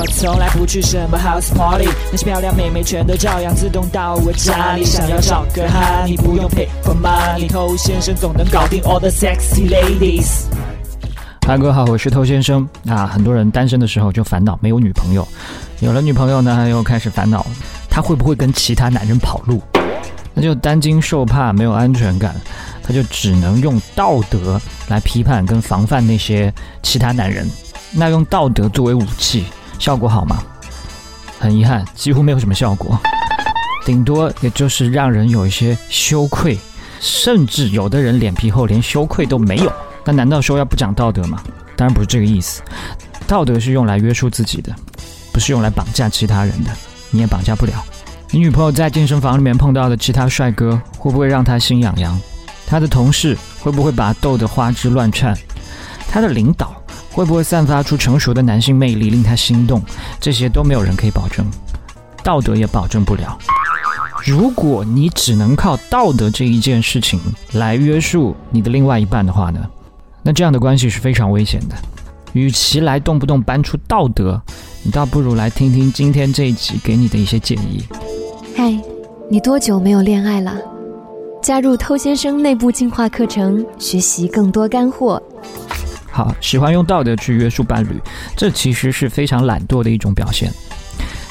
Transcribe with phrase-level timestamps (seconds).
[0.00, 4.84] 我从来不去什么 house party，那些漂亮妹妹全都照样自动到我家里。
[4.84, 10.44] 想要找个哈，你不用 pay for money，偷先生总能搞定 all the sexy ladies。
[11.44, 12.64] 嗨，各位好，我是偷先生。
[12.86, 15.26] 啊，很多人单身的时候就烦恼没有女朋友，
[15.80, 17.44] 有了女朋友呢，又开始烦恼
[17.90, 19.60] 他会不会跟其他男人跑路，
[20.32, 22.36] 那就担惊受怕，没有安全感，
[22.84, 26.54] 他就只能用道德来批判跟防范那些
[26.84, 27.50] 其他男人。
[27.90, 29.46] 那用道德作为武器，
[29.78, 30.42] 效果好吗？
[31.38, 32.98] 很遗憾，几乎没有什么效果，
[33.84, 36.58] 顶多也就是让人有一些羞愧，
[37.00, 39.72] 甚至有的人脸皮厚，连羞愧都没有。
[40.04, 41.42] 那难道说要不讲道德吗？
[41.76, 42.60] 当然不是这个意思。
[43.26, 44.74] 道德是用来约束自己的，
[45.32, 46.70] 不是用来绑架其他人的。
[47.10, 47.72] 你也绑架不了。
[48.30, 52.18] 你女朋友在健身房里面碰到的其他帅哥，会不会让她心痒痒？
[52.66, 55.36] 她的同事会不会把她逗得花枝乱颤？
[56.10, 56.74] 她的领导
[57.18, 59.82] 会不会散发出成熟的男性魅力，令他心动？
[60.20, 61.44] 这些都没有人可以保证，
[62.22, 63.36] 道德也保证不了。
[64.24, 67.18] 如果你只能靠道德这一件事情
[67.54, 69.58] 来约束你的另外一半的话呢？
[70.22, 71.74] 那这样的关系是非常危险的。
[72.34, 74.40] 与其来动不动搬出道德，
[74.84, 77.82] 你倒不如来听听今天这一集给你的一些建议。
[78.54, 78.80] 嗨，
[79.28, 80.54] 你多久没有恋爱了？
[81.42, 85.20] 加入偷先生内部进化课程，学习更多干货。
[86.18, 87.90] 好，喜欢用道德去约束伴侣，
[88.36, 90.52] 这其实是非常懒惰的一种表现。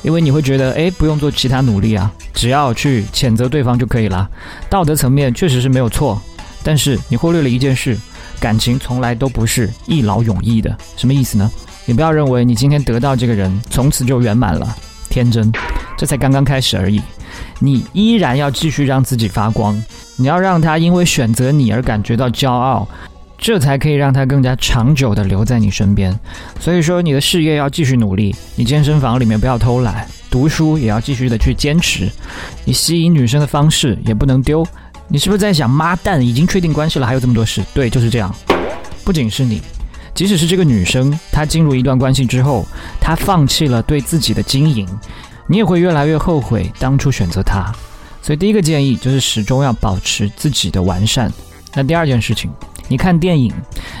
[0.00, 4.26] 因为你会觉得，哎，不用做其他努力啊，只要去谴责对方就可以了。
[4.70, 6.18] 道德层面确实是没有错，
[6.64, 7.94] 但是你忽略了一件事。
[8.40, 11.50] 感情从来都不是一劳永逸的，什么意思呢？
[11.84, 14.74] 你不要认为你今天得到这个人，从此就圆满了，
[15.10, 15.52] 天真，
[15.98, 17.02] 这才刚刚开始而已。
[17.58, 19.78] 你依然要继续让自己发光，
[20.16, 22.88] 你要让他因为选择你而感觉到骄傲，
[23.40, 26.16] 这才可以让他更加长久的留在你身边。
[26.60, 32.08] 所以说，你的事业要继续努力，你健身房里面不要偷懒，读书也要继续的去坚持，
[32.66, 34.64] 你吸引女生的方式也不能丢。
[35.08, 37.62] 你是不是在想，妈蛋，已经确定关系了，还有这么多事？
[37.72, 38.32] 对，就是这样。
[39.02, 39.60] 不仅是你，
[40.14, 42.64] 即使是这个女生，她进入一段关系之后，
[43.00, 44.86] 她放弃了对自己的经营，
[45.48, 47.74] 你也会越来越后悔当初选择她。
[48.22, 51.32] 所以第一个建议就是始终要保持自己的完善。
[51.74, 52.50] 那第二件事情，
[52.90, 53.54] 你看电影，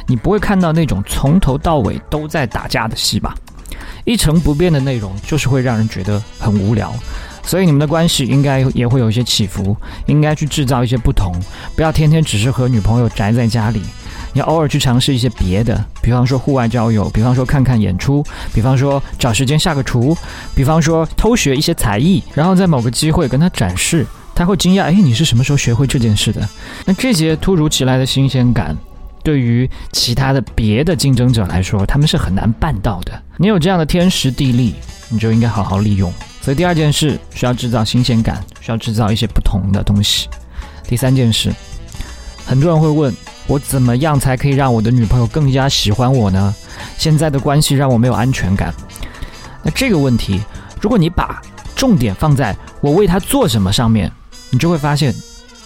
[0.08, 3.32] 你不会看到那种从头到尾都在打架的戏吧？
[4.04, 6.92] 一成不变的内容，就是会让人觉得很无聊。
[7.44, 11.32] 所以你们的关系应该也会有一些起伏，应该去制造一些不同，
[11.76, 13.80] 不要天天只是和女朋友宅在家里，
[14.32, 20.16] 你偶尔去尝试一些别的，比方说户外交友，比方说看看演出，比方说找时间下个厨，
[20.52, 24.04] 比方说偷学一些才艺，然后在某个机会跟他展示，
[24.40, 26.48] 他会惊讶，哎，你是什么时候学会这件事的？
[26.86, 28.74] 那这些突如其来的新鲜感，
[29.22, 33.22] 对于其他的别的竞争者来说，他们是很难办到的。
[33.36, 34.74] 你有这样的天时地利，
[35.10, 36.10] 你就应该好好利用。
[36.40, 40.26] 所以第二件事需要制造新鲜感，需要制造一些不同的东西。
[40.88, 41.52] 第三件事，
[42.46, 43.14] 很多人会问
[43.46, 46.54] 我怎么样才可以让我的女朋友更加喜欢我呢？
[46.96, 48.72] 现在的关系让我没有安全感。
[49.62, 50.40] 那这个问题，
[50.80, 51.42] 如果你把
[51.76, 54.10] 重点放在我为她做什么上面，
[54.50, 55.14] 你就会发现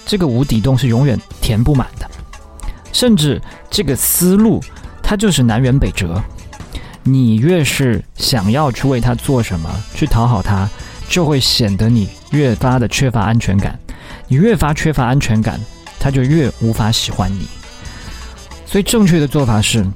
[0.06, 2.08] 这个无底洞是永远填不满的。
[2.92, 4.62] 甚至这个思路
[5.02, 6.22] 它就是南辕北辙。
[7.02, 10.66] 你越是想要去为他做什么，去讨好他，
[11.06, 13.78] 就会显得你越发的缺乏安全感。
[14.26, 15.60] 你越发缺乏安全感，
[16.00, 17.46] 他就越无法喜欢你。
[18.64, 19.86] 所以正确的做法是，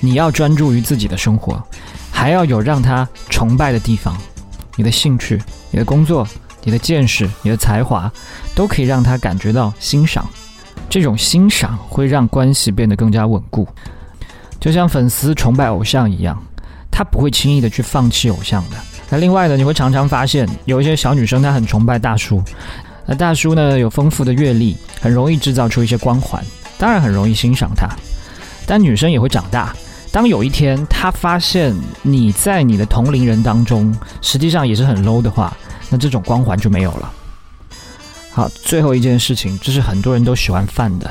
[0.00, 1.62] 你要专注于自己的生活，
[2.10, 4.16] 还要有让他崇拜的地方。
[4.74, 5.40] 你的兴趣、
[5.70, 6.26] 你的工作、
[6.62, 8.10] 你的见识、你的才华，
[8.54, 10.28] 都可以让他感觉到欣赏。
[10.88, 13.66] 这种欣赏会让关系变得更加稳固。
[14.58, 16.40] 就像粉丝崇拜偶像一样，
[16.90, 18.76] 他不会轻易的去放弃偶像的。
[19.08, 22.42] 那另外呢，你会常常发现有一些小女生她很崇拜大叔，
[23.06, 26.44] 那大叔呢有丰富的阅历，很容易制造出一些光环，
[26.78, 27.88] 当然很容易欣赏他。
[28.66, 29.74] 但女生也会长大，
[30.12, 35.56] 当有一天她发现你在你的同龄人当中实际上也是很 low 的话，
[35.90, 37.12] 那这种光环就没有了。
[38.32, 41.10] 好，最后一件事情，这是很多人都喜欢犯的，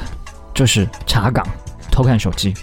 [0.53, 1.45] 就是查岗、
[1.91, 2.53] 偷看手机。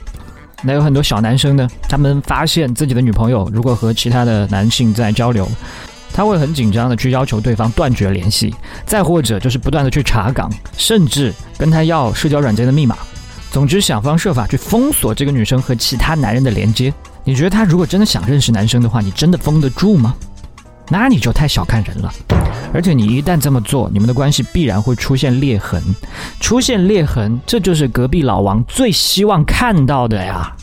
[0.63, 5.47] 那有很多小男生呢，他们发现自己的女朋友如果和其他的男性在交流，
[6.11, 8.55] 他会很紧张的去要求对方断绝联系，
[8.87, 12.97] 再或者就是不断的去查岗，甚至跟他要社交软件的密码，
[13.51, 16.93] 总之想方设法去封锁这个女生和其他男人的连接。
[17.23, 20.17] 你觉得他如果真的想认识男生的话，你真的封得住吗？
[20.89, 22.13] 那你就太小看人了。
[22.73, 25.83] 而且你一旦这么做，你们的关系必然会出现裂痕。
[26.41, 30.55] 出现裂痕，这就是隔壁老王最希望看到的呀。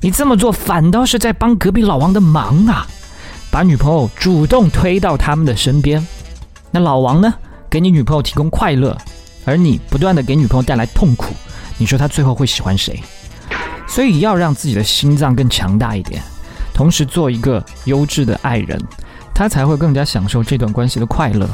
[0.00, 2.86] 你这么做反倒是在帮隔壁老王的忙啊。
[3.50, 6.04] 把女朋友主动推到他们的身边。
[6.70, 7.32] 那老王呢，
[7.70, 8.96] 给你女朋友提供快乐，
[9.46, 11.34] 而你不断的给女朋友带来痛苦，
[11.78, 13.00] 你说他最后会喜欢谁？
[13.86, 16.20] 所以要让自己的心脏更强大一点，
[16.74, 18.78] 同时做一个优质的爱人，
[19.36, 21.46] 他才会更加享受这段关系的快乐，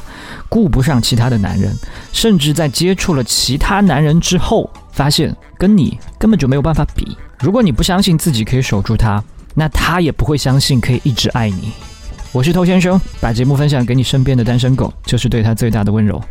[0.48, 1.76] 顾不上其他的男人，
[2.12, 7.16] 甚至在接触了其他男人之后，发现跟你根本就没有办法比。
[7.40, 9.20] 如果你不相信自己可以守住他，
[9.52, 11.72] 那他也不会相信可以一直爱你。
[12.30, 16.22] 我是偷先生，把节目分享给你身边的单身狗，就是对他最大的温柔。